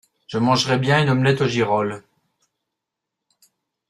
Je 0.25 0.39
mangerais 0.39 0.79
bien 0.79 0.99
une 1.03 1.09
omelette 1.11 1.41
aux 1.41 1.47
girolles. 1.47 2.03